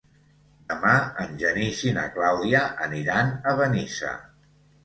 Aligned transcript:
Demà 0.71 0.93
en 1.25 1.35
Genís 1.43 1.83
i 1.89 1.93
na 1.99 2.07
Clàudia 2.17 2.65
aniran 2.89 3.33
a 3.53 3.55
Benissa. 3.63 4.19